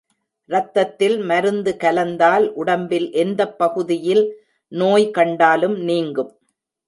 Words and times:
ரத்தத்தில் 0.49 1.17
மருந்து 1.19 1.71
கலந்தால் 1.79 2.45
உடம்பில் 2.53 3.11
எந்தப் 3.13 3.57
பகுதியில் 3.57 4.23
நோய் 4.71 5.11
கண்டாலும் 5.11 5.77
நீங்கும். 5.79 6.31